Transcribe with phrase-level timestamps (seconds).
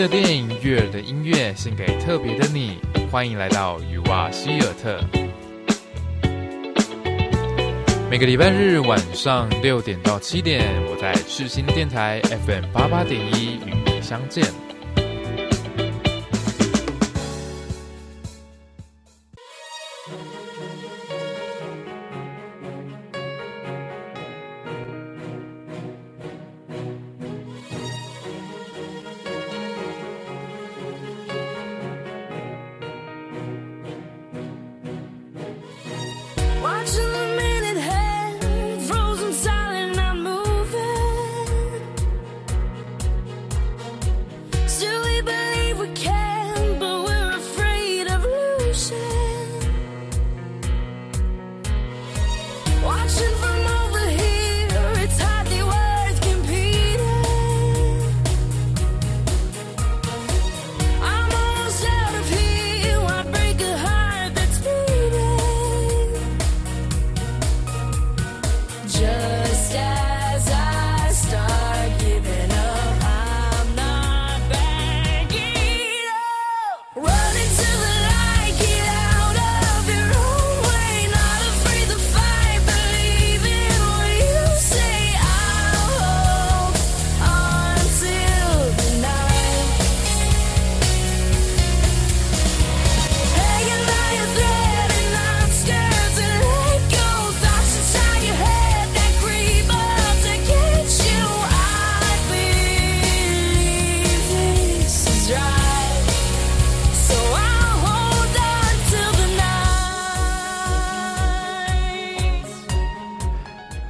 [0.00, 2.78] 的电影，悦耳的音乐，献给特别的你。
[3.10, 4.98] 欢迎来到雨蛙希尔特。
[8.10, 14.69] 每个礼拜日晚上六点到七点，我在赤心电台 FM 八八点一与你相见。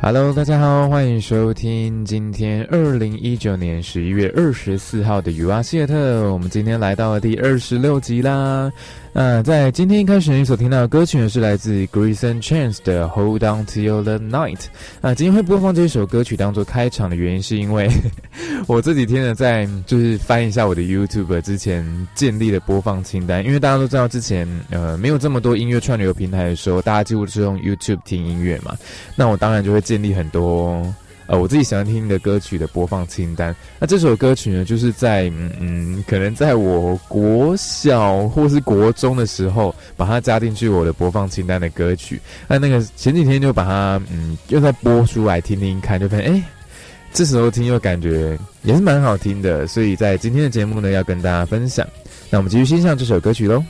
[0.03, 6.33] Hello，大家好，欢迎收听今天二零一九年十一月二十四号的雨蛙谢特。
[6.33, 8.73] 我们今天来到了第二十六集啦。
[9.13, 14.67] 那在今天一开始，你所听到的歌曲呢是来自 Grayson Chance 的 Hold On Till the Night。
[15.01, 17.91] 啊，今天会播放这首歌曲当做开场的原因，是因为
[18.69, 21.85] 我这几天呢在就是翻一下我的 YouTube 之前
[22.15, 28.77] 建立的播放清单，因为大家都知道之前呃没有这么多音乐串流平台的时候，大家几乎是用 YouTube 听音乐嘛。
[29.17, 30.83] 那我当然就会建立很多。
[31.31, 33.55] 呃，我自己喜欢听的歌曲的播放清单。
[33.79, 42.21] 那这首歌曲呢，就是在嗯嗯，可能在我国小或是国中的时候，把它加进去我的播放清单的歌曲。
[42.49, 46.43] 那那个前几天就把它嗯，又在播出来听听看，就发现哎，
[47.13, 49.69] 这时候听又感觉也是蛮好听的。
[49.69, 51.87] 所以在今天的节目呢，要跟大家分享。
[52.29, 53.65] 那我们继续欣赏这首歌曲喽。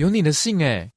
[0.00, 0.90] 有你的信哎。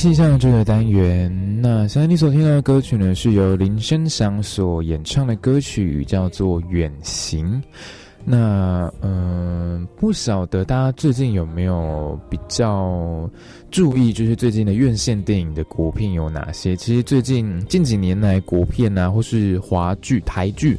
[0.00, 1.30] 气象这个单元。
[1.60, 7.46] 那现在你所听到的歌曲呢，是由林声祥所演唱的歌曲，叫做《远行》。
[8.24, 13.28] 那嗯，不晓得大家最近有没有比较
[13.70, 16.74] 注意，就是最近的院线电影的国片有哪些？
[16.74, 20.78] 其实最近近几年来，国片啊，或是华剧、台剧，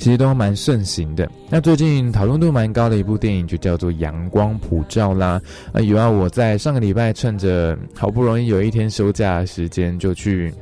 [0.00, 1.30] 其实都蛮盛行的。
[1.48, 5.40] 那最近讨论度蛮高的一部电影，就叫做《阳光普照》啦。
[5.72, 10.52] 啊，有啊，我在上个礼拜趁着好不容易有一天休假的时间，就去。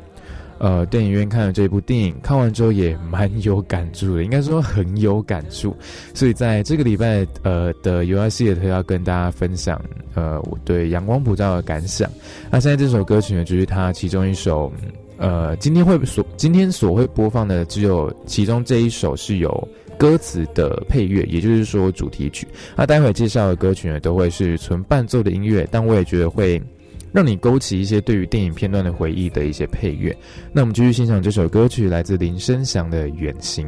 [0.60, 5.72] 呃，电影院看了这部电影，看完之后也蛮有感触的，应该说很有感触。
[6.12, 9.80] 所以在这个礼拜，呃的 U R C 也特要跟大家分享，
[10.14, 12.10] 呃，我对《阳光普照》的感想。
[12.50, 14.72] 那现在这首歌曲呢，就是它其中一首，
[15.18, 19.68] 呃，今天会所今天所会播放的只有其中这一首是有
[19.98, 22.46] 歌词的配乐，也就是说主题曲。
[22.74, 26.62] 那待会介绍的歌曲呢，都会是纯伴奏的音乐，但我也觉得会。
[27.10, 30.14] 让你勾起一些对于电影片段的回忆的一些配乐，
[30.52, 33.66] 那我们继续欣赏这首歌曲，来自林声祥的《远行》。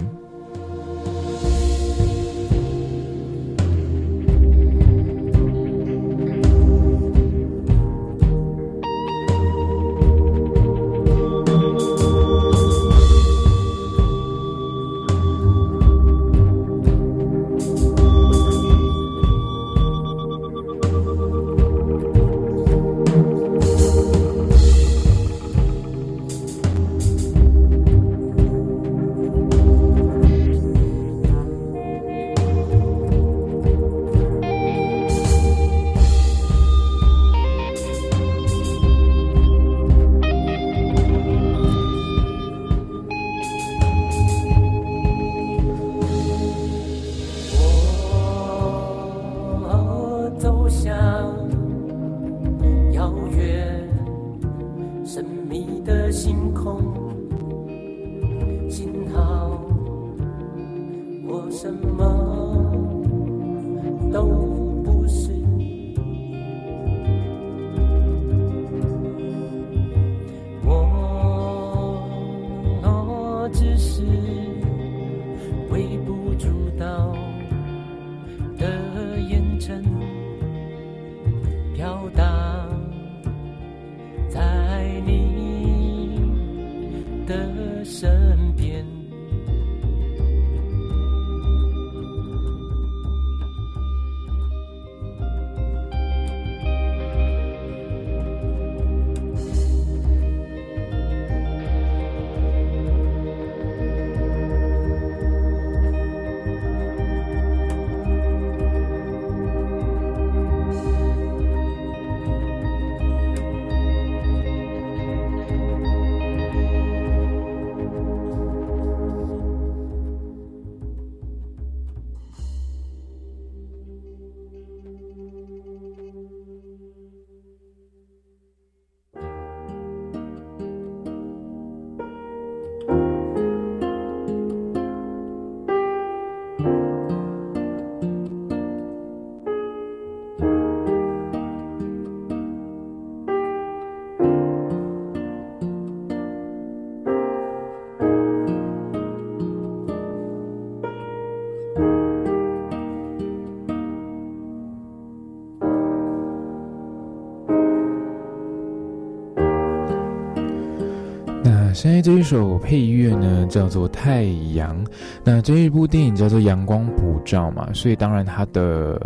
[161.81, 164.85] 现在这一首配乐呢，叫做《太阳》。
[165.25, 169.01] 那这一部电影叫做《阳光普照》嘛，所以当然它的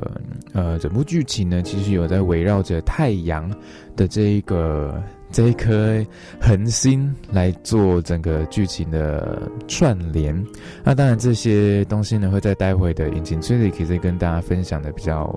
[0.52, 3.48] 呃整部剧情呢，其实有在围绕着太阳
[3.94, 5.00] 的这一个
[5.30, 6.04] 这一颗
[6.40, 10.36] 恒星来做整个剧情的串联。
[10.82, 15.32] 那当然这些东西呢，会在待会的引擎推理可以跟大家分享的比较。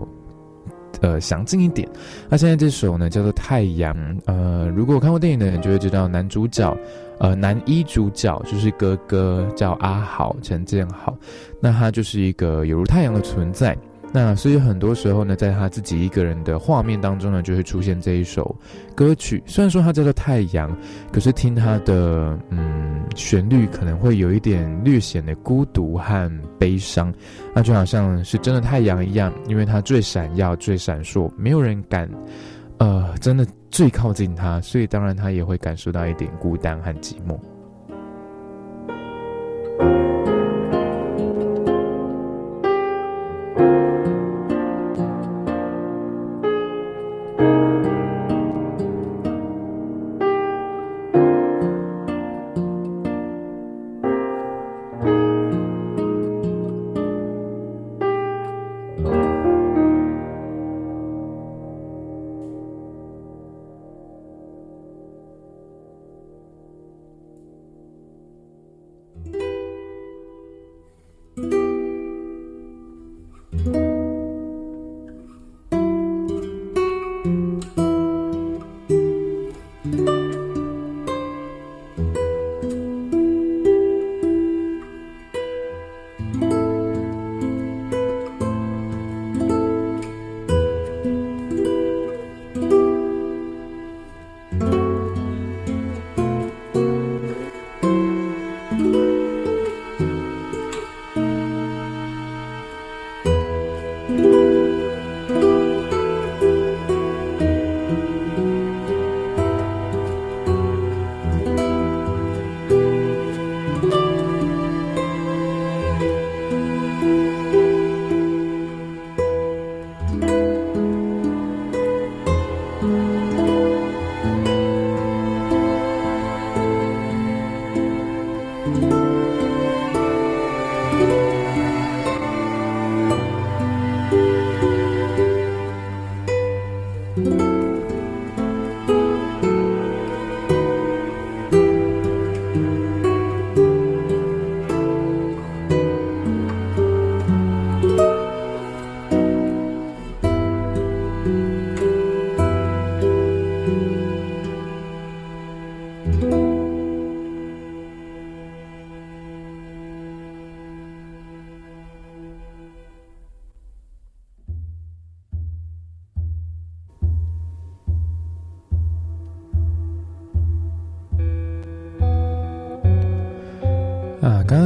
[1.01, 1.88] 呃，详尽一点。
[2.27, 3.96] 那现在这首呢，叫做《太阳》。
[4.25, 6.75] 呃，如果看过电影的人就会知道，男主角，
[7.19, 11.17] 呃，男一主角就是哥哥，叫阿豪，陈建豪。
[11.59, 13.77] 那他就是一个有如太阳的存在。
[14.13, 18.55] 那所以很多时候呢，在他自己一个人的画面当中呢，就会出现这一首
[18.95, 19.43] 歌曲。
[19.45, 20.71] 虽然说它叫做《太阳》，
[21.12, 27.13] 可是听它的嗯旋律，可能会有一点略显的孤独和悲伤。
[27.53, 32.09] 那就好像是真的太阳一样，因为它最闪耀、最闪烁，没有人敢
[32.77, 37.39] 呃真的最靠近他，所以当然他也会感受到一点孤单和寂寞。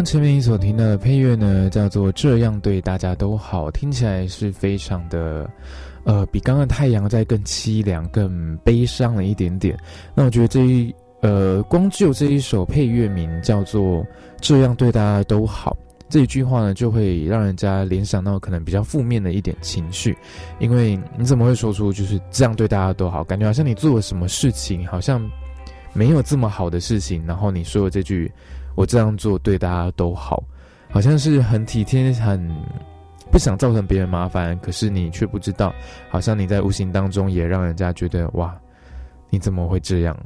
[0.04, 5.50] 前面你所听的配乐呢，叫做《这样对大家都好》，听起来是非常的，
[6.06, 9.78] 呃，比刚刚太阳在更凄凉、更悲伤了一点点。
[10.16, 14.00] 那我觉得这一，呃，光就这一首配乐名叫做
[14.40, 15.78] 《这样对大家都好》
[16.10, 20.18] 这一句话呢，就会让人家联想到可能比较负面的一点情绪，
[20.60, 23.24] 因为你怎么会说出就是这样对大家都好？
[23.24, 25.22] 感觉好像你做了什么事情，好像
[25.94, 28.32] 没有这么好的事情，然后你说的这句。
[28.76, 30.44] 我这样做对大家都好，
[30.90, 32.50] 好像是很体贴，很
[33.32, 34.58] 不想造成别人麻烦。
[34.60, 35.74] 可是你却不知道，
[36.10, 38.56] 好像你在无形当中也让人家觉得哇，
[39.30, 40.18] 你怎么会这样？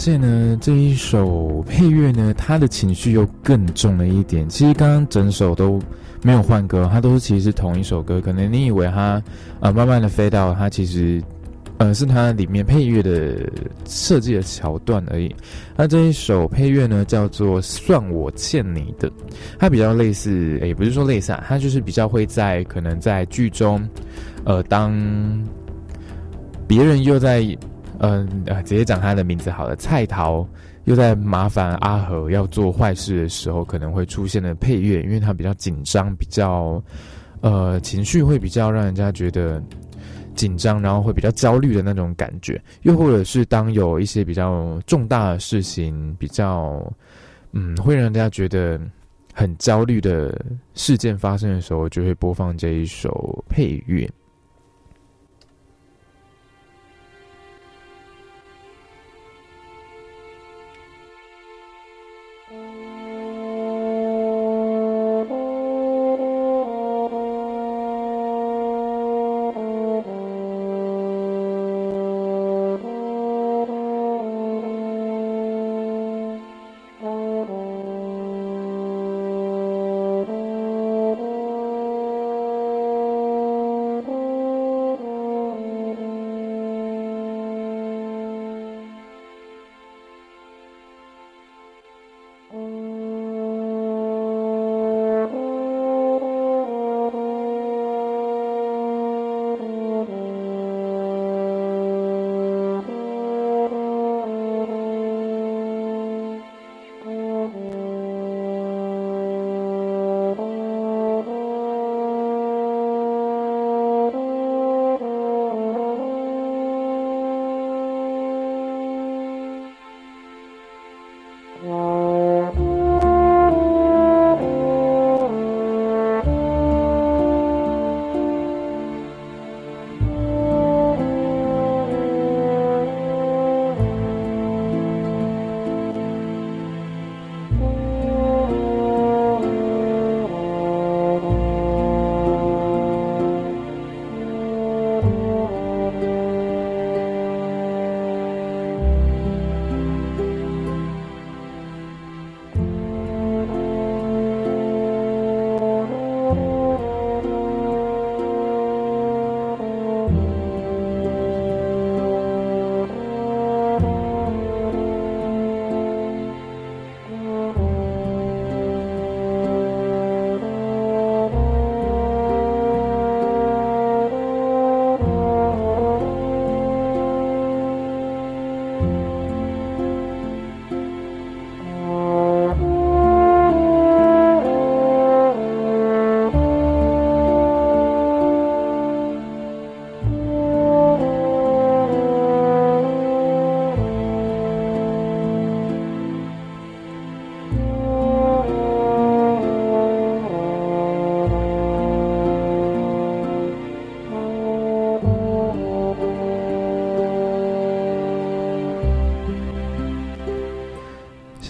[0.00, 4.48] 现呢，这一首配乐呢，它的情绪又更重了一点。
[4.48, 5.78] 其实刚刚整首都
[6.22, 8.18] 没有换歌，它都是其实是同一首歌。
[8.18, 9.22] 可能你以为它
[9.60, 11.22] 呃慢慢的飞到，它其实
[11.76, 13.46] 呃是它里面配乐的
[13.84, 15.30] 设计的桥段而已。
[15.76, 19.06] 那这一首配乐呢，叫做《算我欠你的》，
[19.58, 23.86] 它比较类似，也不是说类似，啊，它就是比较会在可能在剧中，
[24.44, 24.98] 呃，当
[26.66, 27.46] 别人又在。
[28.02, 29.76] 嗯呃，直接讲他的名字好了。
[29.76, 30.46] 蔡桃
[30.84, 36.82] 又在麻烦阿和要做坏事的时候，可能会出现的配乐，因为他比较紧张，比较
[37.42, 39.62] 呃情绪会比较让人家觉得
[40.34, 42.58] 紧张，然后会比较焦虑的那种感觉。
[42.82, 46.82] 又或者是当有一些比较重大的事情，比较
[47.52, 48.80] 嗯会让人家觉得
[49.34, 54.08] 很焦虑的事件发生的时候，就会播放这一首配乐。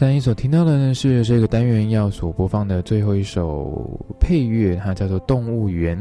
[0.00, 3.86] 现在所听到的呢是这个单元要所播放的最后一首
[4.18, 5.94] 配乐，它叫做《动物园》。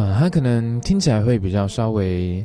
[0.00, 2.36] 啊，它可能听起来会比较稍微，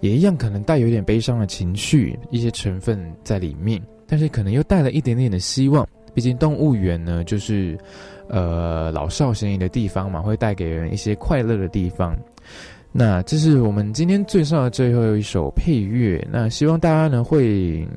[0.00, 5.88] 也一样，可能带有一点悲伤的情绪，一些成分在里面，但是可能又带了一点点的希望。
[6.12, 7.78] 毕竟动物园呢，就是
[8.28, 12.14] 呃老少咸宜的地方嘛，会带给人一些快乐的地方。
[12.92, 16.22] 那这是我们今天最上的最后一首配乐。
[16.30, 17.88] 那希望大家呢会。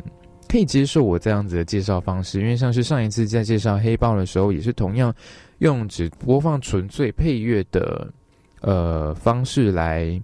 [0.51, 5.15] 可以接受我这样子的介绍方式，因为像是上一次在介绍黑豹的时候，也是同样
[5.59, 8.11] 用只播放纯粹配乐的
[8.59, 10.21] 呃方式来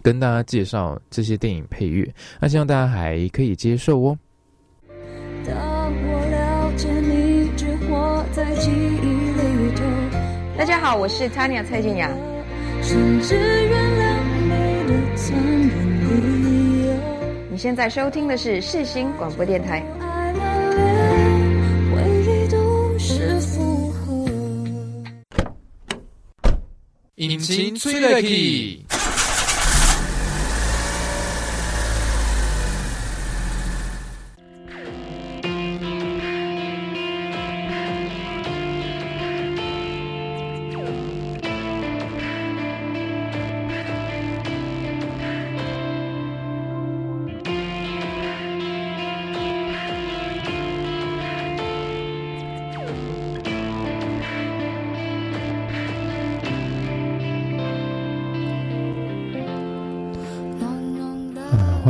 [0.00, 4.18] 跟大家介绍这些电影配乐，那希望大家还可以接受哦。
[10.56, 12.10] 大家好，我是 Tanya 蔡健雅。
[17.52, 19.84] 你现在收听的是世新广播电台。
[27.16, 28.86] 引擎催泪器。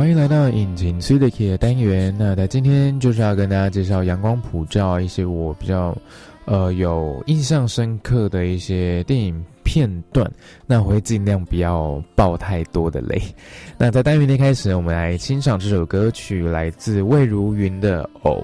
[0.01, 2.11] 欢迎来到引擎 C 的 K 的单元。
[2.17, 5.95] 那在今天就是要跟大家介绍阳光普照一些我比较
[6.45, 10.27] 呃有印象深刻的一些电影片段。
[10.65, 13.21] 那我会尽量不要爆太多的雷。
[13.77, 18.37] 那在单元一开始，我们来欣赏这首歌曲，来自魏如云的《偶》。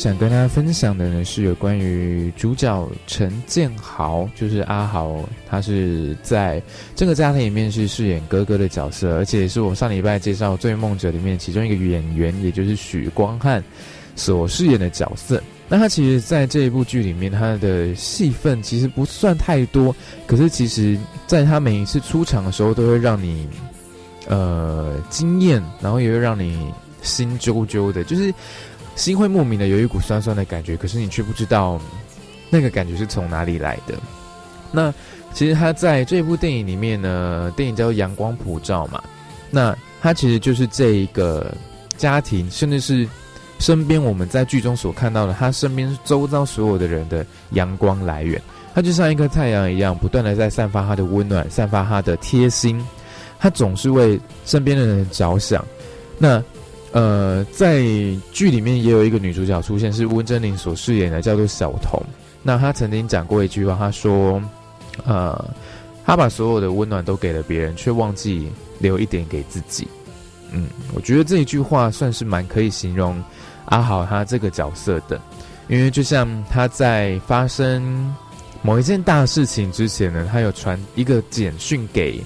[0.00, 6.60] 想跟大家分享的呢是有关于主角陈建豪，就是阿豪，他是在
[6.96, 13.62] 这个家庭里面是饰演哥哥的角色，而且是我上礼拜介绍《追梦者》里面其中一个演员，也就是许光汉
[14.16, 15.40] 所饰演的角色。
[15.68, 19.94] 那他其实在这一部剧里面，他的戏份其实不算太多，
[20.26, 23.46] 可是其实在他每一次出场的时候，都会让你
[24.26, 28.32] 呃惊艳，然后也会让你心揪揪的，就是。
[28.96, 31.80] 心会莫名的有一股酸酸的感觉，可是你却不知道
[32.50, 33.94] 那个感觉是从哪里来的。
[34.72, 34.92] 那
[35.32, 39.02] 其实他在这部电影里面呢，电影叫《阳光普照》嘛，
[39.50, 41.54] 那他其实就是这一个
[41.96, 43.08] 家庭，甚至是
[43.58, 48.40] 身边我们在剧中所看到的，他身边周遭所有的人的阳光来源。
[48.72, 52.80] 他就像一颗太阳一样，不断的在散发他的温暖，散发他的贴心。
[53.38, 55.64] 他总是为身边的人着想。
[56.18, 56.42] 那
[56.92, 57.82] 呃，在
[58.32, 62.02] 剧里面也有一个女主角出现，是温真菱所饰演的，叫做小童。
[62.42, 64.42] 那她曾经讲过一句话，她说
[65.06, 65.44] ：“呃，
[66.04, 69.86] 她把所有的温暖都给了别人，却忘记留一点给自己。”
[70.52, 73.22] 嗯，我觉得这一句话算是蛮可以形容
[73.66, 75.20] 阿豪他这个角色的，
[75.68, 78.12] 因为就像他在发生
[78.60, 82.20] 某一件大事情之前呢，他有传一个简讯给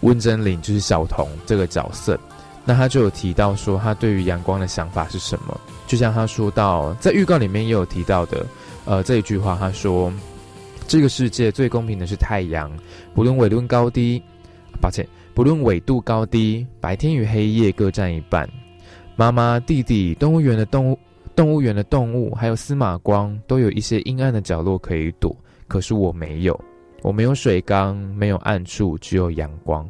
[0.00, 2.18] 温真菱，就是小童这个角色，
[2.66, 8.44] 那他就有提到说他对于阳光的想法是什么，就像他说到在预告里面也有提到的，
[8.84, 10.12] 呃，这一句话他说
[10.86, 12.70] ：“这个世界最公平的是太阳，
[13.14, 14.22] 不论纬度高低。”
[14.82, 15.06] 抱歉。
[15.32, 18.48] 不论纬度高低，白天与黑夜各占一半。
[19.16, 20.98] 妈妈、弟弟、动物园的动物、
[21.34, 25.36] 动物园的动物，还有司马光，都有一些阴暗的角落可以躲。
[25.68, 26.58] 可是我没有，
[27.02, 29.86] 我没有水缸，没有暗处，只有阳光，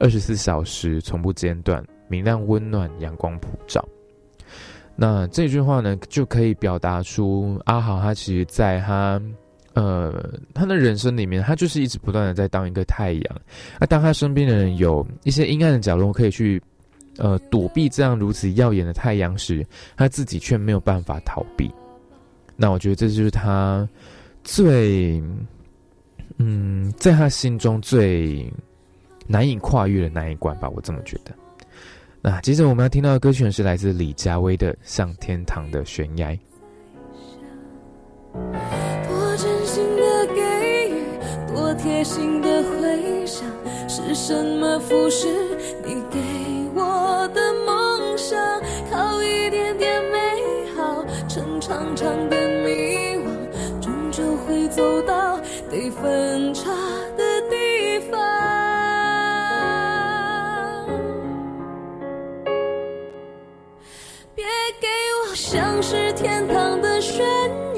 [0.00, 3.86] 二十四小时从不间断，明亮温暖，阳光普照。
[4.96, 9.20] 那这句话呢，就可以表达出阿豪他其实在他。
[9.74, 10.12] 呃，
[10.52, 13.40] 他的人生里面，他就是一直不断的在当一个太阳。
[13.78, 16.60] 那当他身边的人有一些阴暗的角落可以去，
[17.16, 19.64] 呃，躲避这样如此耀眼的太阳时，
[19.96, 21.70] 他自己却没有办法逃避。
[22.56, 23.88] 那我觉得这就是他
[24.42, 25.22] 最，
[26.38, 28.52] 嗯，在他心中最
[29.28, 30.68] 难以跨越的那一关吧。
[30.70, 31.32] 我这么觉得。
[32.20, 36.30] 那接着我们要听到的歌曲是来自李佳薇的《向天堂的悬崖》。
[39.08, 41.02] 多真心的给予，
[41.54, 43.44] 多贴心的回响
[43.88, 45.26] 是什么腐蚀
[45.84, 46.18] 你给
[46.74, 48.36] 我的梦想？
[48.90, 50.18] 靠一点点美
[50.76, 55.27] 好成长长的迷惘，终究会走到
[65.50, 67.24] 像是天堂的悬
[67.74, 67.77] 崖，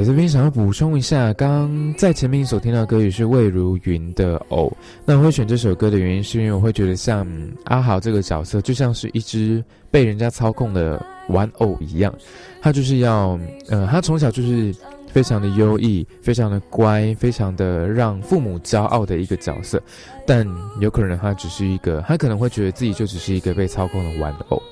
[0.00, 4.66] 在这边想要补充一下，刚在前面所听到的歌曲是魏如云的《偶》。
[5.04, 7.26] 那我会选这首歌的原因，是因为我会觉得像
[7.64, 12.14] 阿豪这个角色，就像是一只被人家操控的玩偶一样，
[12.62, 14.74] 他就是要，呃，他从小就是。
[15.12, 19.82] 非常的优异，非常的乖，非常的让父母骄傲的一个角色，
[20.24, 20.46] 但
[20.80, 24.62] 有可能他只是一个，他可能会觉得自己就只是一个被操控的玩偶。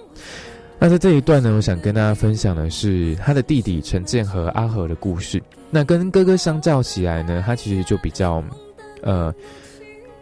[0.81, 5.43] 那在这一段呢，我想跟大家分享的是他的弟弟陈建和阿和的故事。
[5.71, 8.43] 那跟哥哥相较起来呢，他其实就比较
[9.03, 9.35] 呃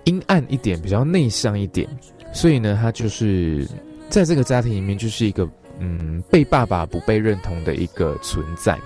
[0.04, 1.86] 阴暗一点，比较内向一点，
[2.32, 3.68] 所以呢，他就是
[4.08, 5.46] 在这个家庭里面就是一个
[5.78, 8.78] 嗯被爸爸不被认同的一个存在。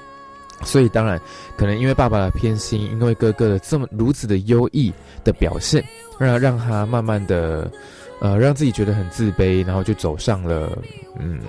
[0.63, 1.19] 所以当然，
[1.57, 4.93] 可能因为爸爸的偏心，因为哥哥的这么如此的优异
[5.25, 5.83] 的表现，
[6.19, 7.71] 让让他慢慢的，
[8.21, 10.71] 呃，让自己觉得很自卑，然后就走上了，
[11.19, 11.41] 嗯，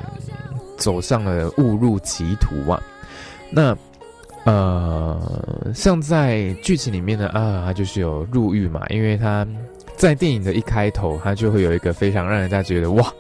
[0.78, 2.82] 走上了误入歧途啊。
[3.50, 3.78] 那，
[4.46, 9.46] 呃，像在剧情里面呢，啊，他就是有入狱嘛，因为他
[9.96, 13.14] 在电影的一开头，他就会有一个非常让人家觉得哇。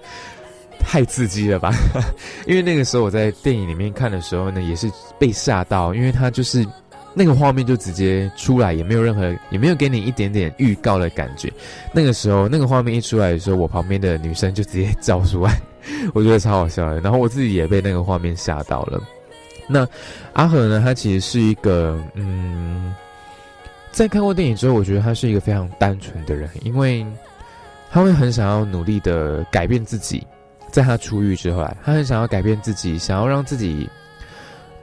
[0.83, 1.71] 太刺激了吧！
[2.47, 6.65] 因为那个时候我在电影里面看的时候呢，也是被吓到，因为他就是
[7.13, 11.51] 那个画面就直接出来，也没有任何，也没有给你一点点预告的感觉。
[11.93, 15.61] 那个时候那个画面一出来的时候，我旁边的女生就直接叫出来，
[16.13, 16.99] 我觉得超好笑的。
[17.01, 19.01] 然后我自己也被那个画面吓到了。
[19.67, 19.87] 那
[20.33, 20.81] 阿和呢？
[20.83, 22.93] 他其实是一个，嗯，
[23.91, 27.05] 在看过电影之后，我觉得他是一个非常单纯的人，因为
[27.89, 30.25] 他会很想要努力的改变自己。
[30.71, 33.89] 在他出狱之后，他很想要改变自己，想要让自己，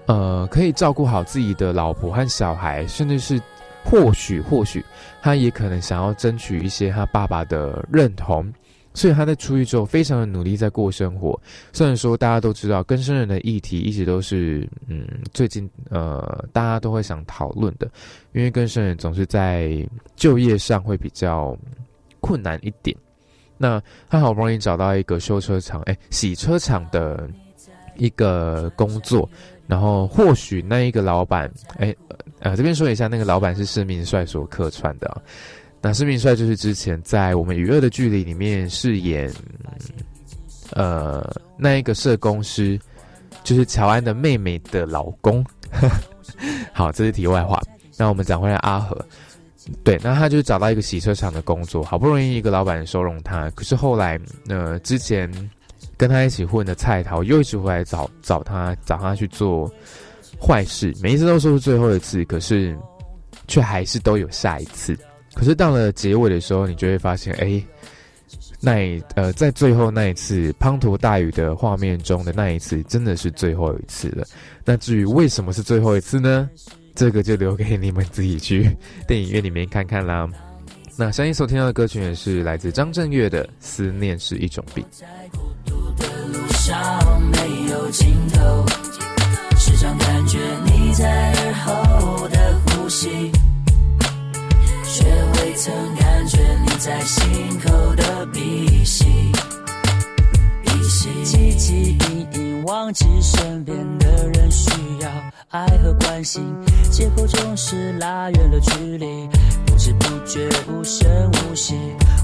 [0.08, 3.40] 呃，可以照顾好自己的老婆和小孩，甚至是
[3.84, 4.84] 或许或许，
[5.22, 8.52] 他也可能想要争取一些他爸爸的认同。
[8.94, 11.38] 所以他在出狱之后，非常的努力在过生活。
[11.72, 17.88] 虽然说大家都知道，更生人的议题一直都是，嗯，最近呃，大家都会想讨论的，
[18.32, 21.56] 因为更生人总是在就业上会比较
[22.18, 22.96] 困难一点。
[23.56, 27.28] 那他好不容易找到一个修车厂，哎，洗车厂的
[27.96, 29.28] 一个工作，
[29.68, 31.94] 然后或许那一个老板，哎，
[32.40, 35.22] 呃，这边说一下，那个老板是施明帅所客串的。
[35.80, 39.32] 那施明帅就是之前在我们《与恶的距离》里面饰演，
[40.72, 42.80] 呃，那一个社工师，
[43.44, 45.44] 就是乔安的妹妹的老公。
[46.72, 47.60] 好，这是题外话。
[47.96, 48.96] 那我们讲回来，阿和，
[49.84, 55.30] 对，那他就找到一个洗车场的工作，好不容易一个老板收容他，可是后来，呃，之前
[55.98, 59.70] 跟他一起混的蔡桃又一直回来找找他，找他去做
[60.40, 62.74] 坏事，每一次都说是最后一次，可是
[63.48, 64.96] 却还是都有下一次。
[65.34, 67.62] 可是到了结尾的时候，你就会发现，哎，
[68.60, 74.24] 那呃，在最后那一次滂沱大雨的画面中的那一次，真的是最后一次了。
[74.64, 76.48] 那至于为什么是最后一次呢？
[76.94, 78.68] 这个就留给你们自己去
[79.06, 80.28] 电影院里面看看啦。
[80.96, 84.84] 那相信所听到的歌曲也是来自张震岳的《思念是一种病》。
[86.68, 88.66] 没有尽头，
[89.56, 93.32] 时常感觉你在耳后的呼吸，
[94.84, 99.06] 却未曾感觉你在心口的鼻息。
[100.98, 104.68] 鼻息，汲汲营营忘记身边的人需
[105.00, 105.08] 要
[105.50, 106.42] 爱和关心，
[106.90, 109.28] 借口总是拉远了距离，
[109.64, 111.76] 不知不觉无声无息。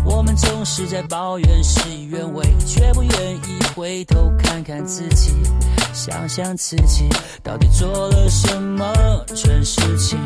[0.04, 5.30] 我们总是在抱怨事与愿违，却不愿意回头看看自己，
[5.92, 7.08] 想想自己
[7.44, 8.92] 到底做了什么
[9.36, 10.18] 蠢事情。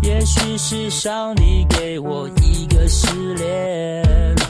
[0.00, 4.49] 也许是上帝给我一个试炼。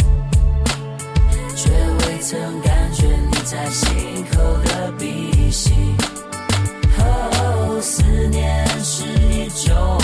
[2.21, 5.71] 曾感觉你在心口的鼻息。
[6.99, 10.00] 哦，思念是一种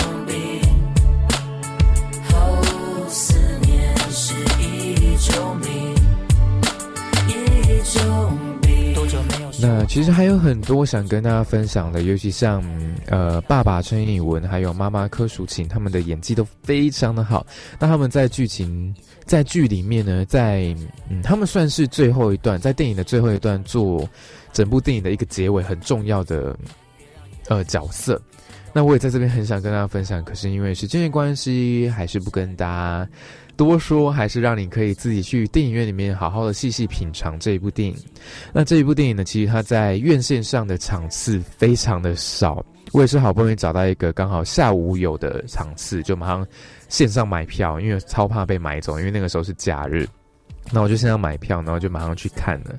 [9.60, 12.62] 那其实还有很多想跟大家分享的，尤其像
[13.06, 17.44] 呃爸爸陈以文还有妈妈柯淑琴，他们的演技都非常的好。
[17.78, 18.94] 那他们在剧情
[19.24, 20.74] 在剧里面呢，在
[21.10, 24.08] 嗯他们算是最后一段，在电影的最后一段做
[24.52, 26.56] 整部电影的一个结尾很重要的
[27.48, 28.20] 呃角色。
[28.72, 33.08] 那我也在这边很想跟大家分享，可是因为时间的关系，还是不跟大家
[33.58, 37.96] 多说，还是让你可以自己去电影院里面好好的细细品尝这一部电影。
[38.52, 46.46] 那这一部电影呢，其实它在院线上的场次非常的少，我也是好不容易找到一个刚好下午有的场次，就马上
[46.88, 50.08] 线上买票，因为超怕被买走，因为那个时候是假日。
[50.70, 52.78] 那我就线上买票，然后就马上去看了。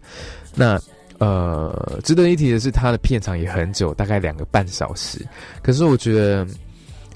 [0.56, 0.80] 那
[1.18, 5.20] 呃，值得一提的是，它的片长也很久，大概两个半小时。
[5.62, 6.48] 可是我觉得，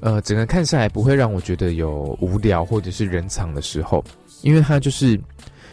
[0.04, 4.04] 呃，整个看下来不会让我觉得有无聊或者是人场的时候，
[4.42, 5.18] 因为它就是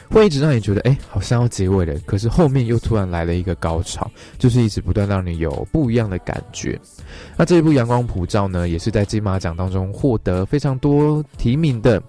[0.09, 4.09] 会一直让你觉得，哎，好像要结尾了，可是后面又突然来了一个高潮，
[4.39, 6.79] 就是一直不断让你有不一样的感觉。
[7.37, 12.01] 那这一部《阳光普照》呢，也是在金马奖当中获得非常多提名的。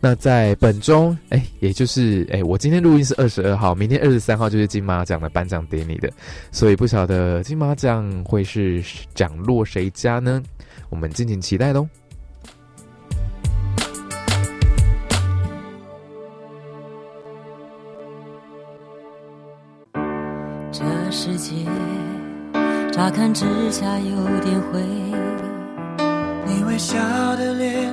[0.00, 6.08] 那在本周，哎，也就是哎，我今天录音是二十二号，明天二十三号就是金马奖的颁奖典礼的，
[6.52, 10.42] 所以不晓得金马奖会是 奖落谁家呢？
[10.94, 11.88] 我们敬请期待喽。
[20.70, 21.66] 这世界
[22.92, 24.80] 乍看之下有点灰，
[26.46, 26.96] 你微笑
[27.34, 27.92] 的脸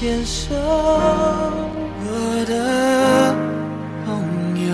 [0.00, 3.34] 牵手，我的
[4.06, 4.06] 朋
[4.64, 4.70] 友。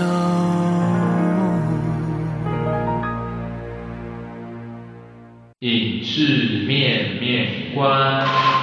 [5.60, 8.53] 影视面面观。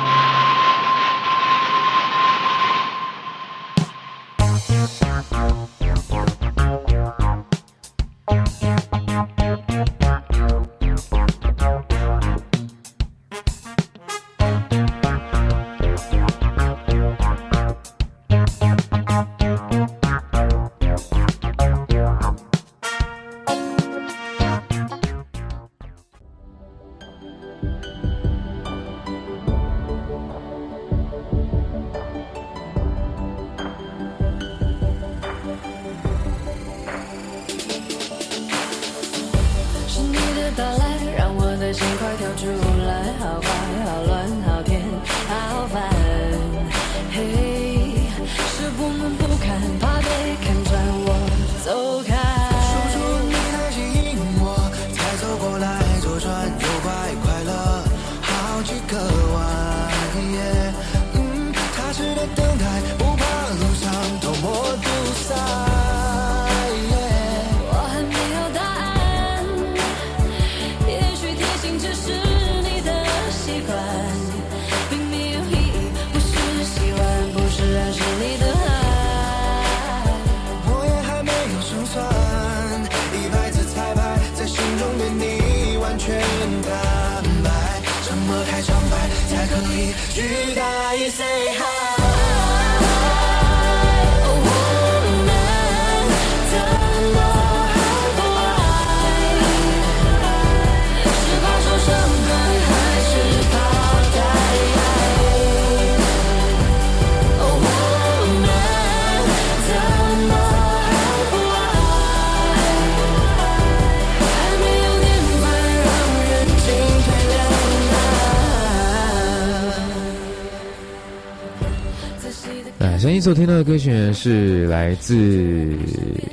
[123.11, 123.19] 两难。
[123.19, 125.77] 那现在所听到的歌曲呢，是来自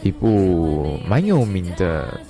[0.02, 2.20] 一部蛮有名的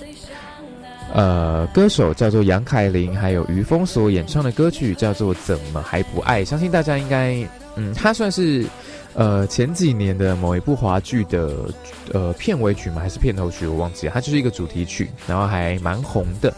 [1.13, 6.41] 呃歌手，叫做杨凯琳，还有于峰所演唱的歌曲叫做《怎么还不爱》。
[6.45, 7.35] 相信大家应该，
[7.75, 8.65] 嗯，它算是
[9.13, 11.69] 呃前几年的某一部华剧的
[12.11, 13.01] 呃片尾曲吗？
[13.01, 13.67] 还是片头曲？
[13.67, 16.53] 我忘记了，它就是一个主题曲，然后还蛮红的。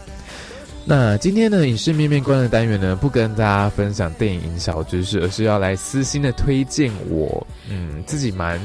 [0.84, 8.60] 那今天呢，影视面面观的单元呢，不跟大家分享电影小知识，而是要来私心的推荐我嗯自己蛮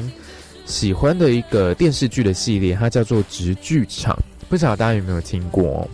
[0.66, 4.16] 喜欢的一个电视剧的系列，它叫做《直剧场》，
[4.50, 5.88] 不晓得大家有没有听过、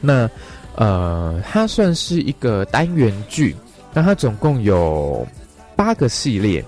[0.00, 0.28] 那
[0.74, 3.54] 呃，它算是一个单元剧，
[3.92, 5.24] 那它总共有
[5.76, 6.64] 八个系列，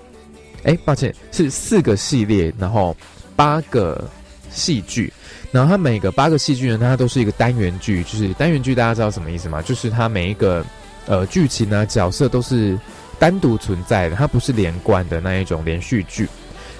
[0.63, 2.95] 哎，抱歉，是四个系列，然后
[3.35, 4.09] 八个
[4.49, 5.11] 戏剧。
[5.57, 9.59] 然后它每个八个戏剧呢，它都是一个单元剧，就是单元剧，大家知道什么意思吗？
[9.59, 10.63] 就是它每一个
[11.07, 12.77] 呃剧情呢角色都是
[13.17, 16.29] 单独存在的，它不是连贯的那一种连续剧。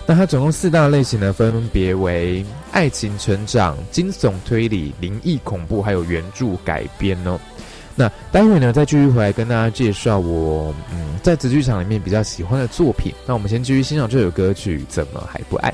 [0.05, 7.39] 那它总共四大类型呢，分别为爱情成长、惊悚推理、灵异恐怖，还有原著改编哦。
[7.95, 13.11] 那待会呢，再继续回来跟大家介绍我嗯在直剧场里面比较喜欢的作品。
[13.25, 15.71] 那我们先继续欣赏这首歌曲《怎么还不爱》。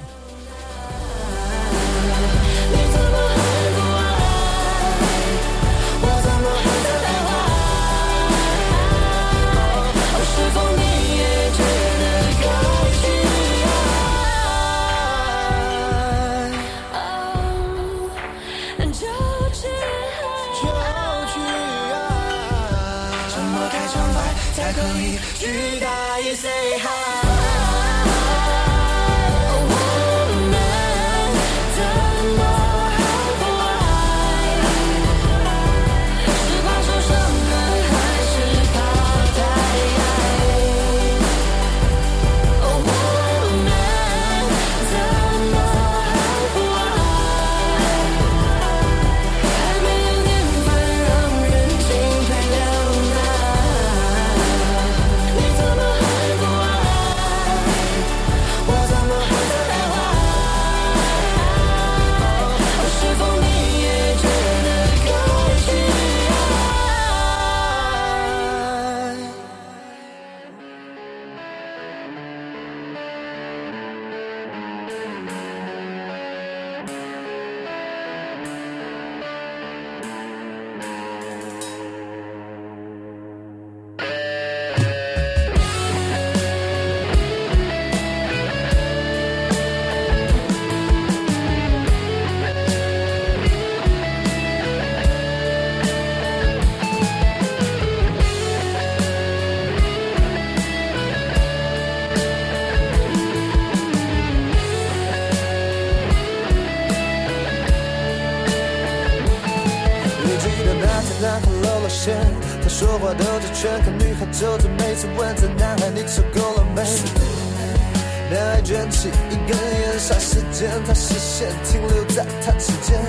[119.54, 122.99] 根烟，霎时间他视线停留在他指尖。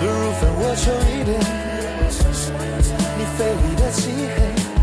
[0.00, 1.28] 不如分我抽一点，
[3.18, 4.00] 你肺里的漆
[4.34, 4.36] 黑，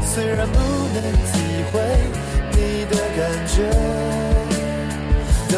[0.05, 0.59] 虽然不
[0.93, 0.97] 能
[1.31, 1.33] 体
[1.71, 1.73] 会
[2.51, 2.55] 你
[2.85, 4.36] 的感觉。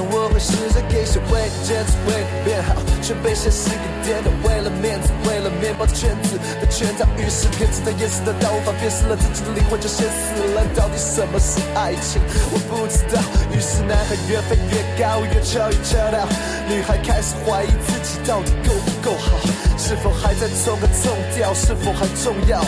[0.02, 4.32] 我会试着给些为你坚持，为你变好，却被现实给颠倒。
[4.44, 10.64] 为了面子，为了面包圈子的圈套，于是骗子的掩饰的到无法辨识了自己的灵魂就先死了。
[10.76, 12.22] 到底什么是爱情？
[12.52, 13.22] 我不知道。
[13.52, 16.28] 于是男孩越飞越高，越跳越跳到，
[16.68, 19.38] 女孩开始怀疑自己到底够不够好，
[19.78, 22.64] 是否还在冲个冲调，是否还重要？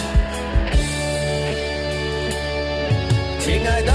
[3.39, 3.91] 亲爱的，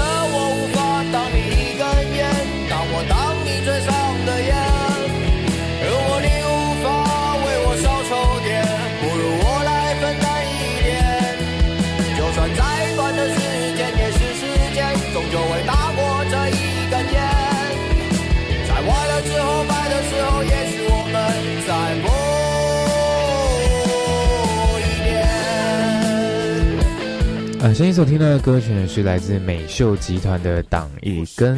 [27.77, 27.85] 一点。
[27.85, 31.57] 啊，现在所听到的歌曲呢是来自美秀集团的《党一根》。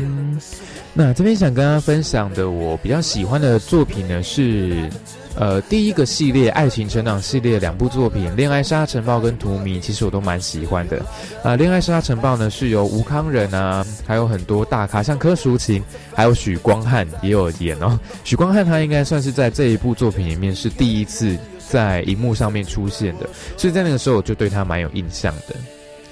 [0.94, 4.90] 那这边想跟大家分享的，我比较喜欢的作品呢是，
[5.36, 10.98] 呃，第一个系列爱情成长系列两部作品《恋爱沙尘暴》跟《荼蘼》，其实我都蛮喜欢的。
[11.44, 15.82] 啊，《恋爱沙尘暴》呢是由吴康仁啊，还有很多大咖，像柯淑琴，
[16.14, 17.98] 还有许光汉也有演哦。
[18.24, 21.38] 许光汉他应该算是在这一部作品里面是第一次
[21.70, 25.56] 在荧幕上面出现的，所以在那个时候我就对他蛮有印象的。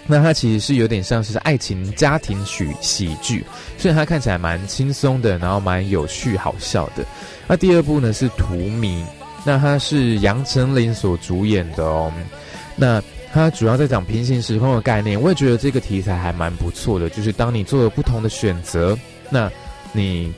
[0.10, 3.44] 那它其实是有点像是爱情家庭喜喜剧，
[3.78, 7.06] 所以它看起来蛮轻松的，然后蛮有趣好笑的。
[7.46, 9.04] 那第二部呢是《荼蘼》，
[9.44, 12.12] 那它是杨丞琳所主演的哦。
[12.78, 13.04] 那
[13.34, 17.10] 它主要在讲平行时空的概念，我也觉得这个题材还蛮不错的。
[17.10, 18.98] 就是当你做了不同的选择，
[19.30, 19.52] 那
[19.92, 20.34] 你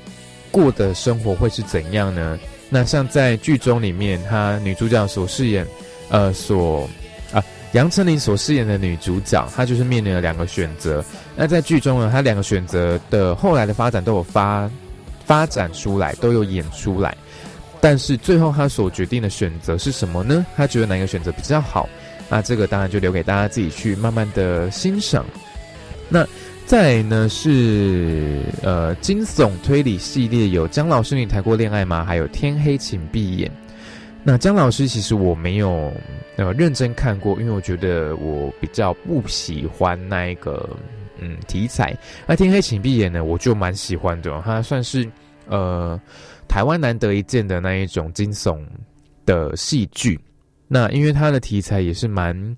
[0.50, 2.40] 过的生活会是怎样呢？
[2.70, 5.64] 那像在剧中里面，她女主角所饰演，
[6.10, 6.90] 呃，所。
[7.74, 11.04] 杨丞琳所饰演的女主角，她就是面临了两个选择。
[11.36, 14.70] 那在剧中呢，她两个选择的后来的发展都有发
[15.24, 17.16] 发展出来，都有演出来。
[17.80, 20.46] 但是最后她所决定的选择是什么呢？
[20.56, 21.88] 她觉得哪一个选择比较好？
[22.28, 25.26] 那这个当然就留给大家自己去慢慢的欣赏。
[26.10, 26.28] 那
[26.66, 32.04] 再呢是呃惊悚推理系列，有姜老师你谈过恋爱吗？
[32.04, 33.52] 还有天黑请闭眼。
[34.24, 35.92] 那姜老师其实我没有
[36.40, 40.70] 呃认真看过，因为我觉得我比较不喜欢那一个
[41.20, 41.94] 嗯题材。
[42.26, 45.06] 那天黑请闭眼呢，我就蛮喜欢的，它算是
[45.48, 46.00] 呃
[46.48, 48.66] 台湾难得一见的那一种惊悚
[49.26, 50.18] 的戏剧。
[50.66, 52.58] 那因为它的题材也是蛮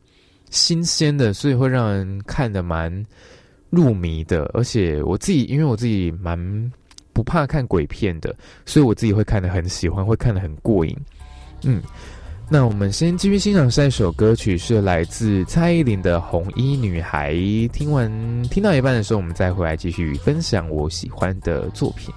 [0.52, 3.04] 新鲜的，所以会让人看得蛮
[3.72, 4.44] 入迷的。
[4.54, 6.38] 而且我自己因为我自己蛮
[7.14, 10.96] 不怕看鬼片的，所以我自己会看得很喜欢，会看得很过瘾。
[11.64, 11.82] 嗯，
[12.54, 17.32] 那我们先继续欣赏下一首歌曲，是来自蔡依林的《红衣女孩》。
[17.70, 18.12] 听完
[18.50, 22.14] 听到一半的时候，我们再回来继续分享我喜欢的作品。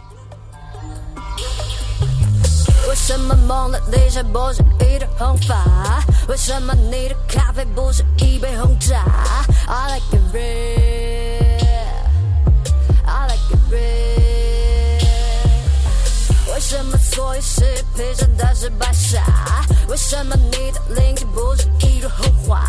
[2.89, 6.05] 为什么蒙了泪下不是一头红发？
[6.29, 9.05] 为什么你的咖啡不是一杯红茶
[9.69, 11.65] ？I like it red,
[13.07, 14.54] I like it red。
[16.55, 17.65] 为什么所有事
[17.97, 19.21] 配上的是白纱？
[19.89, 22.65] 为什么你的灵气不是一朵红花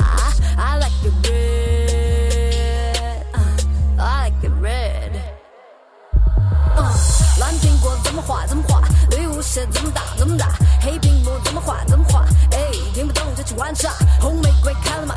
[0.57, 2.95] ？I like it red,
[3.99, 5.11] I like it red。
[7.39, 8.81] 蓝苹果怎么画怎么画，
[9.11, 10.47] 绿舞鞋怎么打怎么打，
[10.81, 13.91] 黑屏幕怎么画怎么画，哎，听不懂就去玩耍。
[14.19, 15.13] 红玫瑰开了吗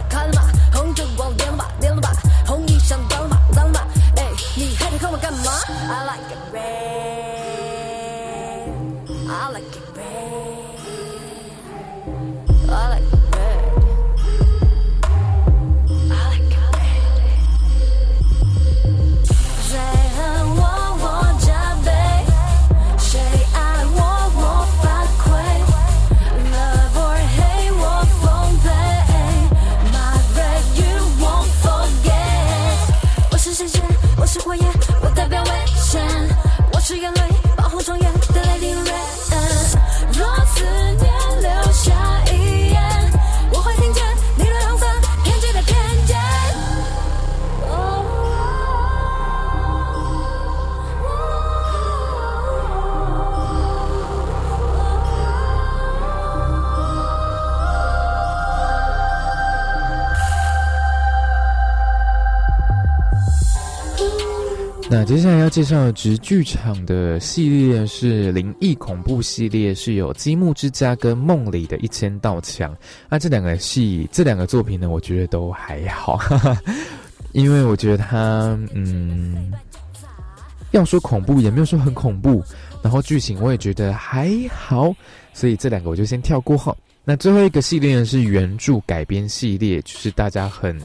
[65.08, 72.74] 接下来要介绍的直剧场的系列是灵异恐怖系列，是有《积木之家》跟《梦里的一千道墙》。
[73.08, 76.20] 那这两个戏，这两个作品呢，我觉得都还好，
[77.32, 79.50] 因为我觉得它，嗯，
[80.72, 82.44] 要说恐怖也没有说很恐怖，
[82.82, 84.94] 然后剧情我也觉得还好，
[85.32, 86.76] 所以这两个我就先跳过哈。
[87.02, 90.78] 那最后一个系列呢是原著改编系列，就是大家很。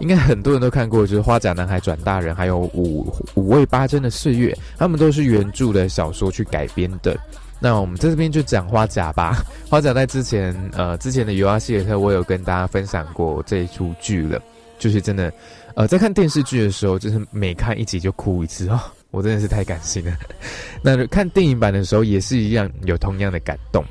[0.00, 7.16] 应该很多人都看过，就是《花甲男孩转大人》，还有《五五味八珍的岁月》，他们都是原著的小说去改编的。
[7.60, 9.36] 那我们在这边就讲花甲吧。
[9.68, 14.40] 花甲在之前，呃，之前的《尤阿希尔特》，我有跟大家分享过这一出剧了。
[14.78, 15.30] 就是真的，
[15.74, 18.80] 呃，在看电视剧的时候，就是每看一集就哭一次哦，
[19.12, 20.12] 我真的是太感性了。
[20.80, 23.84] 那看电影版的时候也是一样，有同样的感动。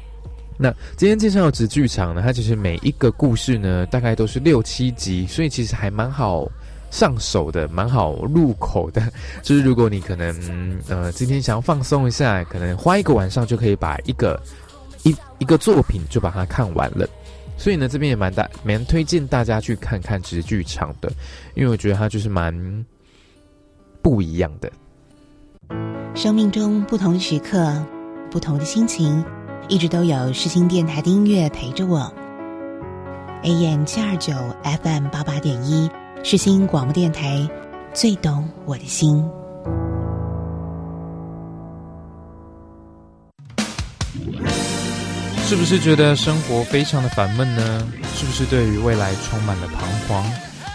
[0.62, 6.46] 那今天介绍的直剧场呢，它其实每一个故事呢，大概都是六七集，所以其实还蛮好
[6.92, 9.02] 上手的，蛮好入口的。
[9.42, 14.38] 就是如果你可能呃今天想要放松一下，可能花一个晚上就可以把一个
[15.04, 17.08] 一一个作品就把它看完了。
[17.58, 21.10] 所以呢，这边也蛮大蛮推荐大家去看看直剧场的，
[21.56, 22.86] 因为我觉得它就是蛮
[24.02, 24.70] 不一样的。
[26.16, 27.82] 生命中不同的时刻，
[28.30, 29.24] 不同的心情，
[29.70, 32.12] 一直都有世新电台的音乐陪着我。
[33.44, 35.88] AM 七二九 FM 八八点一，
[36.24, 37.48] 世新广播电台，
[37.94, 39.24] 最懂我的心。
[45.46, 47.88] 是不是觉得生活非常的烦闷呢？
[48.16, 50.26] 是不是对于未来充满了彷徨？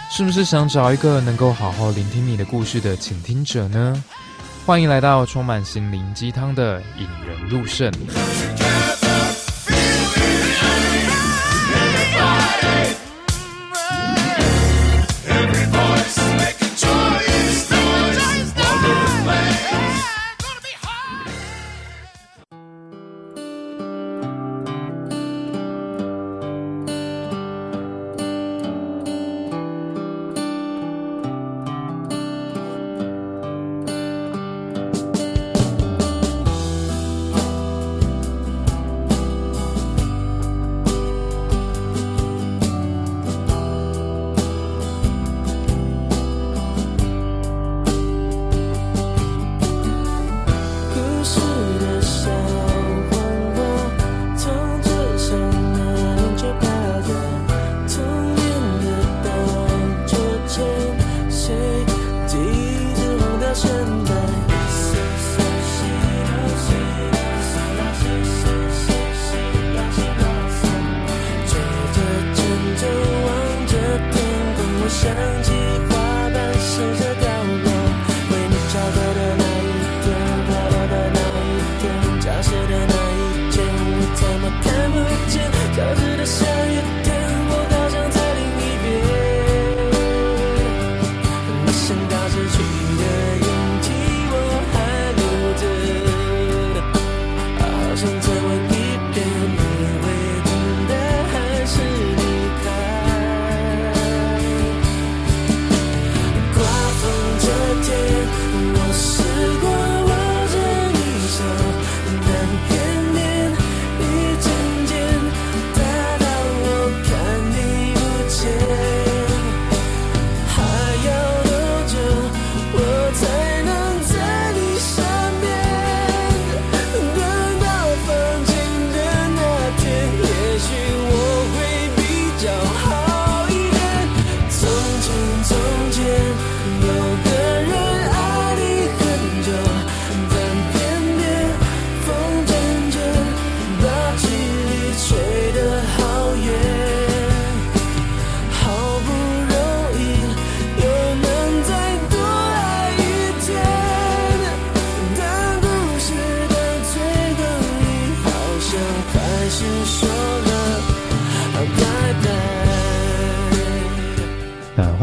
[0.09, 4.05] 是不是想找一个能够好好聆听你的故事的倾听者呢？
[4.67, 7.93] 欢迎来到充满心灵鸡汤的引人入胜。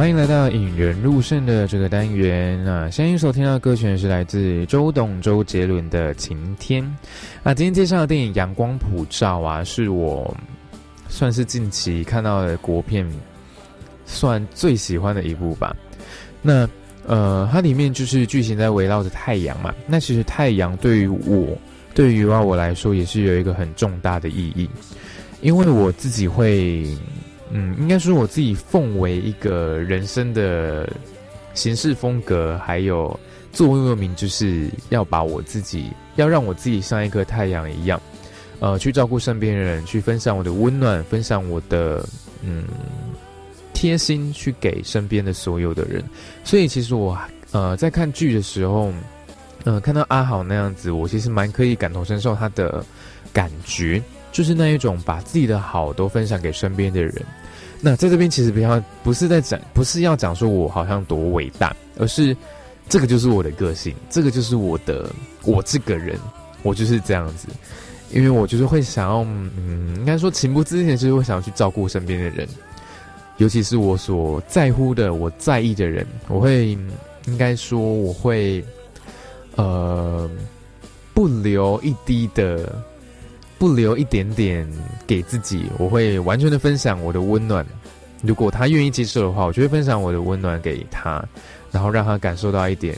[0.02, 2.90] 欢迎来到引人入胜的这个单元啊！
[2.90, 6.84] 相信所听到的歌曲是来自周董周杰伦的《晴天》
[7.44, 7.54] 啊。
[7.54, 10.36] 今天介绍的电影《阳光普照》啊，是我
[11.08, 13.08] 算是近期看到的国片，
[14.06, 15.76] 算最喜欢的一部吧。
[16.42, 16.68] 那
[17.06, 19.72] 呃，它里面就是剧情在围绕着太阳嘛。
[19.86, 21.56] 那其实太阳对于我，
[21.94, 24.68] 对于啊我来说，也是有一个很重大的意义，
[25.42, 26.86] 因为我自己会。
[27.54, 30.90] 嗯，应该说我自己奉为一个人生的
[31.54, 33.20] 行事风格，还有
[33.52, 38.02] 座右铭，就是要把我自己，要让我自己像一颗太阳一样，
[38.62, 42.08] 呃，去照顾身边的人，去分享我的温暖，分享我的
[42.42, 42.64] 嗯
[43.74, 46.02] 贴心，去给身边的所有的人。
[46.46, 47.18] 所以其实我
[47.52, 48.94] 呃在看剧的时候，
[49.66, 52.86] 呃看到阿豪那样子，我其实蛮可以感同身受他的
[53.34, 57.14] 感觉，就是那一种把自己的好都分享给身边的人。
[57.84, 62.38] 那在这边其实不要不是在讲，不是要讲说我好像多伟大，而是
[62.88, 65.10] 这个就是我的个性，这个就是我的
[65.44, 66.20] 我这个人，
[66.62, 67.48] 我就是这样子，
[68.12, 72.48] 因为我就是会想要，嗯，应该说情不自禁就是会想要去照顾身边的人，
[73.38, 76.78] 尤其是我所在乎的、我在意的人，我会
[77.26, 78.64] 应该说我会
[79.56, 80.30] 呃
[81.16, 82.84] 不留一滴的。
[83.62, 84.68] 不留一点点
[85.06, 87.64] 给自己，我会完全的分享我的温暖。
[88.24, 91.24] 如果他愿意接受的话，我就会分享我的温暖给他，
[91.70, 92.98] 然后让他感受到一点，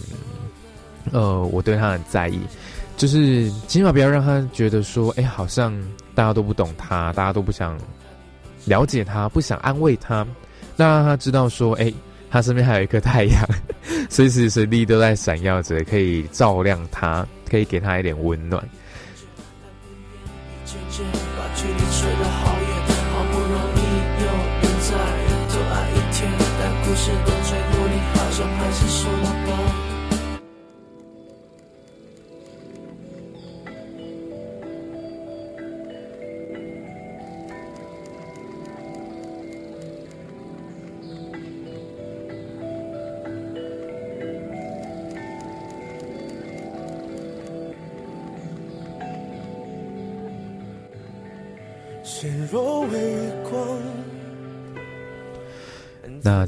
[1.12, 2.40] 呃，我对他很在意。
[2.96, 5.78] 就是起码不要让他觉得说，哎，好像
[6.16, 7.78] 大家都不懂他，大家都不想
[8.64, 10.26] 了解他，不想安慰他，
[10.78, 11.92] 那让他知道说，哎，
[12.32, 13.46] 他身边还有一颗太阳，
[14.10, 18.66] 随时随地都在闪耀着，可以照亮他，可以给他一点温暖。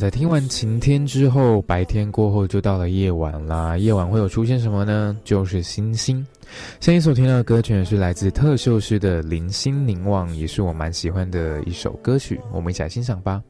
[0.05, 3.75] 在听完晴天之后，白天过后就到了夜晚啦。
[3.75, 5.17] 夜晚会有出现什么呢？
[5.23, 6.23] 就是星星。
[6.79, 12.39] 现在所听到的歌曲是来自特秀师的《零星凝望》，也是我蛮喜欢的一首歌曲。
[12.53, 13.41] 我们一起来欣赏吧。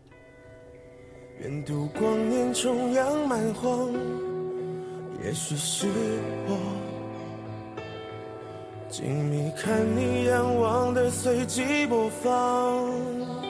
[1.41, 3.91] 远渡光年，重阳满荒，
[5.25, 5.87] 也许是
[6.47, 6.57] 我
[8.89, 13.44] 静谧看你仰望的随机播放。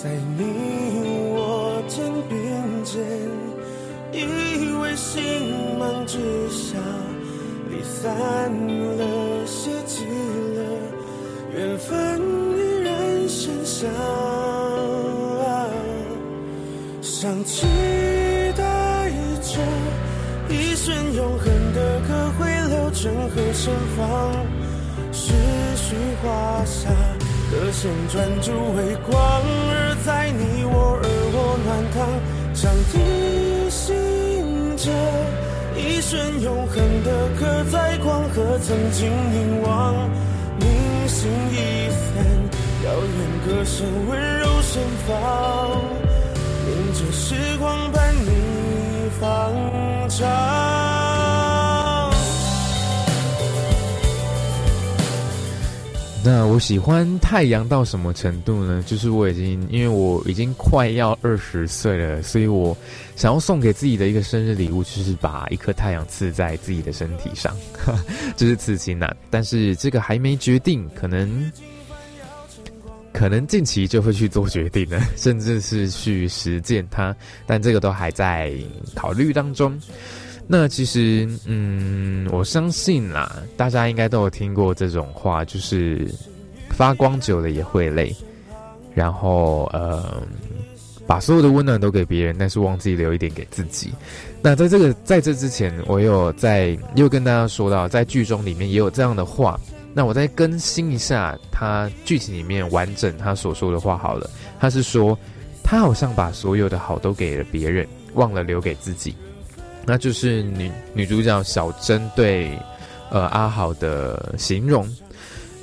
[0.00, 0.44] 在你
[1.34, 2.38] 我肩并
[2.84, 3.02] 肩，
[4.12, 6.16] 以为星芒之
[6.50, 6.78] 下
[7.68, 8.08] 离散
[8.96, 10.04] 了，谢寂
[10.54, 10.58] 了，
[11.52, 12.20] 缘分
[12.56, 13.88] 依然剩下。
[17.02, 17.66] 想期
[18.56, 19.10] 待
[19.42, 19.58] 着
[20.48, 24.46] 一瞬永恒的歌会流成河盛放，
[25.10, 25.34] 时
[25.74, 26.88] 序画下。
[27.50, 29.16] 歌声专注微光，
[29.70, 31.96] 而在你我而我暖堂，
[32.54, 34.92] 上提醒着
[35.74, 39.94] 一瞬永恒的刻在光和曾经凝望，
[40.60, 40.68] 明
[41.08, 42.22] 星一散，
[42.84, 45.80] 遥远歌声温柔盛放，
[46.68, 49.28] 沿着时光伴你放
[50.10, 50.87] 长。
[56.30, 58.84] 那我喜欢太阳到什么程度呢？
[58.86, 62.76] 就是我已经，因为我已经快要二十岁了，所以我
[63.16, 67.56] 想要送给自己的一个生日礼物，就是把一颗太阳刺在自己的身体上，
[68.36, 69.10] 这是刺青呐。
[69.30, 71.50] 但是这个还没决定，可能
[73.10, 77.16] 可能近期就会去做决定了，甚至是去实践它。
[77.46, 78.52] 但这个都还在
[78.94, 79.80] 考虑当中。
[80.50, 86.08] 那其实，嗯，我相信啦，大家应该都有听过这种话，就是
[86.70, 88.16] 发光久了也会累，
[88.94, 90.22] 然后呃，
[91.06, 93.92] 把所有的温暖都给别人，但是忘记留一点给自己。
[94.40, 99.60] 那在这个在这之前，我有在又跟大家说到，在剧中里面也有这样的话。
[99.92, 104.30] 那我再更新一下他剧情里面完整他所说的话好了。
[104.58, 105.18] 他是说，
[105.62, 109.14] 他好像把所有的好都给了别人，忘了留给自己。
[109.88, 112.50] 那就是女女主角小珍对，
[113.10, 114.86] 呃阿豪的形容。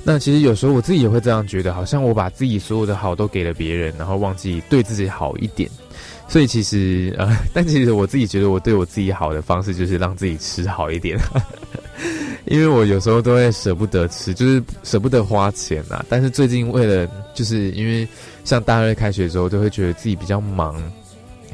[0.02, 5.70] 那其实有时候我自己也会这样觉得，好像我把自己所有的好都给了别人，然后忘记对自己好一点。
[6.28, 11.16] 所以其实呃， 但其实我自己觉得我对我自己好的方式就是让自己吃好一点，
[12.46, 16.04] 因为我有时候都会舍不得吃，就是舍不得花钱啊。
[16.08, 18.06] 但是最近为了就是因为
[18.44, 20.80] 像大二开学之后，都会觉得自己比较忙。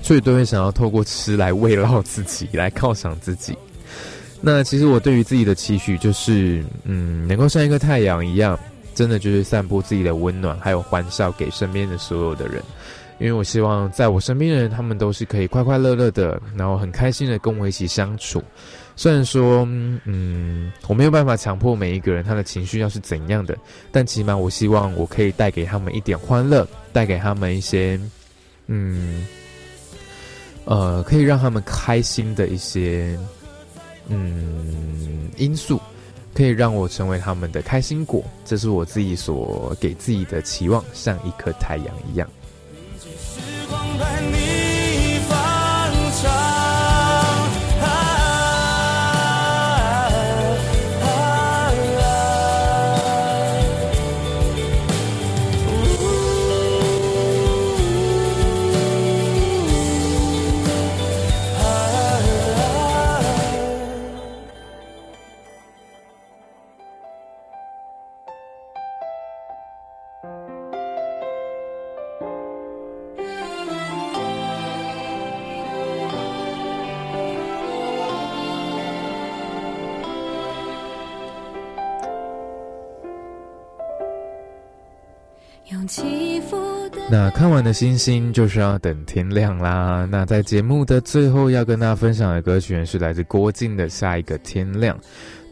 [0.03, 3.57] 所以都会想要透过吃来慰劳自己，来犒赏自己。
[4.41, 8.59] 那其实我对于自己的期许就是，嗯，能够像一个太阳一样，
[8.93, 12.61] 真的就是散播自己的温暖还有欢笑给身边的所有的人。
[13.21, 18.43] 因为我希望在我身边的人，他们都是可以快快乐乐的，然后很开心的跟我一起相处。
[18.97, 19.65] 虽然说，
[20.05, 23.57] 嗯，我没有办法强迫每一个人他的情绪要是怎样的，
[23.93, 27.97] 但起码我希望我可以带给他们一点欢乐，带给他们一些，
[28.67, 29.25] 嗯。
[30.65, 33.19] 呃，可以让他们开心的一些，
[34.09, 35.81] 嗯，因素，
[36.35, 42.29] 可以让我成为他们的开心果，这是我自己所给自己的期望，像一颗太阳一样。
[87.13, 90.09] 那看完的星星就是要等天亮啦。
[90.11, 94.97] 那在节目的最后要跟大家分享的歌曲是来自郭靖的《下一个天亮》。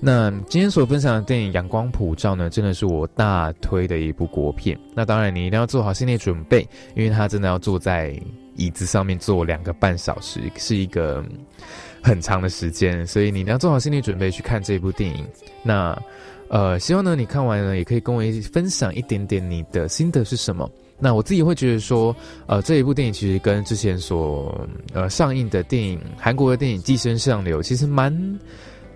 [0.01, 4.75] 那今天所分享的电影《阳光普照》呢，真的是我大推的一部国片。
[4.95, 8.19] 那当然你一定要做好心理准备，因为它真的要坐在
[8.57, 11.23] 椅子上面坐两个半小时，是一个
[12.03, 15.27] 很长的时间，所以你一定要做好心理准备去看这部电影。
[15.63, 15.95] 那
[16.49, 20.67] 呃，希望呢你看完呢，也可以跟我一起分享一点点你的心得是什么。
[21.01, 22.15] 那我自己会觉得说，
[22.47, 28.39] 呃，这一部电影其实跟之前所呃上映的电影，韩国的电影《寄生上流》其实蛮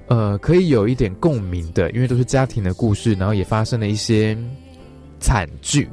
[0.07, 4.36] 呃可以有一点共鸣的，因为都是家庭的故事，然后也发生了一些
[5.18, 5.88] 惨剧。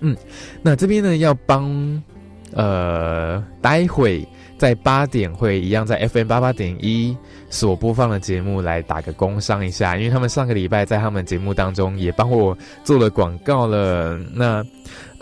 [0.00, 0.16] 嗯，
[0.62, 2.02] 那这边呢要帮
[2.52, 4.26] 呃待会
[4.56, 7.16] 在八点会一样在 FM 八八点一
[7.50, 14.16] 所播放的节目来打个工商一下，因为他们上个礼拜在他们节目当中也帮我做了广告了。
[14.32, 14.64] 那，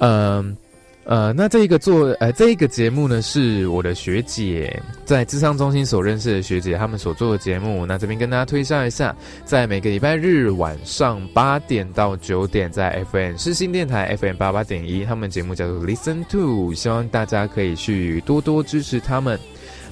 [0.01, 0.57] 嗯。
[1.05, 7.85] 呃，那这一个做呃这一个节目呢，是我的学姐在智商中心所认识的学姐，他们所做的节目。
[7.85, 19.41] 那这边跟大家推销一下，在每个礼拜日晚上八点到九点，在 FM 世新电台 FM 八八点一，他们节目叫做 Listen to，希望大家可以去多多支持他们。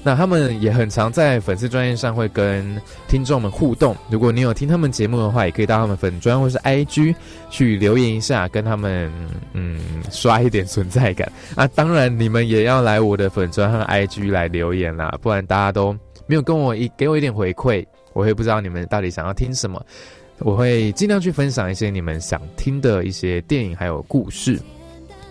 [0.03, 3.95] 那他们也很常在粉丝专业上会跟听众们互动。
[4.09, 7.13] 如果你有听他们节目的话，也可以到他们粉专或是 IG
[7.49, 9.11] 去留言一下，跟他们
[9.53, 9.79] 嗯
[10.09, 11.67] 刷一点存在感 啊。
[11.67, 15.93] 当然，你们也要来我的粉专和 IG 来留言啦，不然大家都
[16.27, 19.83] 没有跟我一给我一点回馈，我会不知道你们到底想要听什么。
[20.39, 24.57] 我会尽量去分享一些你们想听的一些电影还有故事。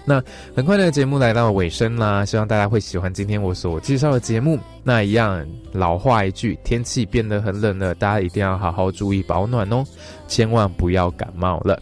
[0.09, 0.23] 那
[0.57, 4.59] 很快的节目来到尾声啦，希望大家会喜欢今天我所介绍的节目。
[4.83, 9.85] 那一样老话一句，天气变得很冷了，大家一定要好好注意保暖哦，
[10.27, 11.79] 千万不要感冒了。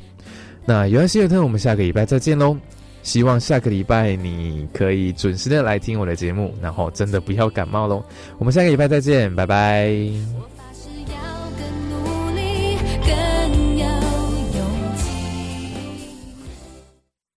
[0.65, 2.57] 那有安希尔特，我们下个礼拜再见喽！
[3.05, 8.05] 希望下个礼拜你可以准时的来听我的节目，然后真的不要感冒喽。
[8.39, 10.46] 我们下个礼拜再见，拜拜。